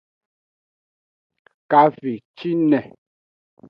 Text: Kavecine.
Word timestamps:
Kavecine. 1.71 2.79